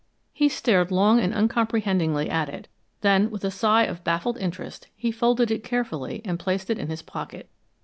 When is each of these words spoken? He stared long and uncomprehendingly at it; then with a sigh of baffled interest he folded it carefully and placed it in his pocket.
He 0.33 0.49
stared 0.49 0.89
long 0.89 1.19
and 1.19 1.31
uncomprehendingly 1.31 2.27
at 2.27 2.49
it; 2.49 2.67
then 3.01 3.29
with 3.29 3.43
a 3.45 3.51
sigh 3.51 3.83
of 3.83 4.03
baffled 4.03 4.39
interest 4.39 4.87
he 4.95 5.11
folded 5.11 5.51
it 5.51 5.63
carefully 5.63 6.23
and 6.25 6.39
placed 6.39 6.71
it 6.71 6.79
in 6.79 6.87
his 6.89 7.03
pocket. 7.03 7.51